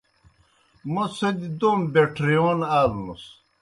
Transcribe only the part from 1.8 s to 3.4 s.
بَیٹھرِیون آلوْنُس۔